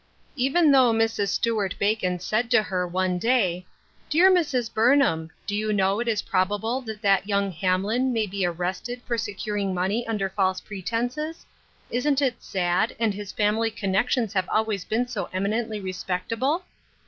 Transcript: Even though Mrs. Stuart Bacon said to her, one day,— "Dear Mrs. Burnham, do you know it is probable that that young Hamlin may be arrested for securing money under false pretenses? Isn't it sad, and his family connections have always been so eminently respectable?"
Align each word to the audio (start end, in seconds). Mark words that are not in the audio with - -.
Even 0.35 0.71
though 0.71 0.91
Mrs. 0.91 1.27
Stuart 1.27 1.75
Bacon 1.77 2.17
said 2.19 2.49
to 2.49 2.63
her, 2.63 2.87
one 2.87 3.19
day,— 3.19 3.67
"Dear 4.09 4.31
Mrs. 4.31 4.73
Burnham, 4.73 5.29
do 5.45 5.53
you 5.55 5.71
know 5.71 5.99
it 5.99 6.07
is 6.07 6.23
probable 6.23 6.81
that 6.81 7.03
that 7.03 7.29
young 7.29 7.51
Hamlin 7.51 8.11
may 8.11 8.25
be 8.25 8.43
arrested 8.43 8.99
for 9.05 9.15
securing 9.15 9.75
money 9.75 10.07
under 10.07 10.27
false 10.27 10.59
pretenses? 10.59 11.45
Isn't 11.91 12.19
it 12.19 12.41
sad, 12.41 12.95
and 12.99 13.13
his 13.13 13.31
family 13.31 13.69
connections 13.69 14.33
have 14.33 14.49
always 14.49 14.85
been 14.85 15.07
so 15.07 15.29
eminently 15.31 15.79
respectable?" 15.79 16.63